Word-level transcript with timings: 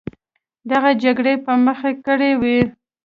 دغه 0.71 0.89
جګړې 1.03 1.33
یې 1.37 1.43
په 1.45 1.53
مخه 1.65 1.91
کړې 2.05 2.31
وې. 2.41 2.59